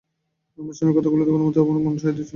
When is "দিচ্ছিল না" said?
2.11-2.29